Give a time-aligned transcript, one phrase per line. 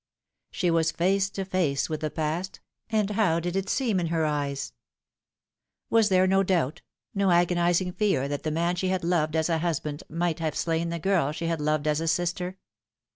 [0.49, 2.59] She was face to face with the past,
[2.89, 4.73] and how did it seem in her eyes?
[5.91, 6.81] "Was there no doubt,
[7.13, 10.89] no agonising fear that the man she had loved as a husband might have slain
[10.89, 12.57] the girl she had loved as a sister